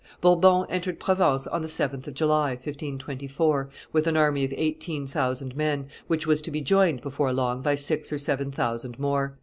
[0.19, 5.55] Bourbon entered Provence on the 7th of July, 1524, with an army of eighteen thousand
[5.55, 9.37] men, which was to be joined before long by six or seven thousand more.